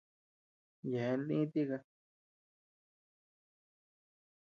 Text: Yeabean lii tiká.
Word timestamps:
Yeabean 0.89 1.21
lii 1.27 1.45
tiká. 1.53 1.77